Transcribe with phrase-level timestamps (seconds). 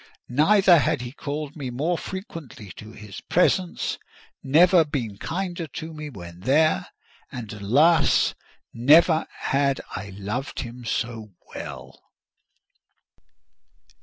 [0.29, 3.99] Never had he called me more frequently to his presence;
[4.41, 8.33] never been kinder to me when there—and, alas!
[8.73, 12.01] never had I loved him so well.